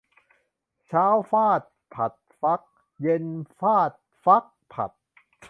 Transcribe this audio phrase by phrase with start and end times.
[0.85, 1.61] เช้าฟาด
[1.93, 2.61] ผัดฟัก
[3.01, 3.25] เย็น
[3.59, 3.91] ฟาด
[4.23, 4.91] ฟักผัด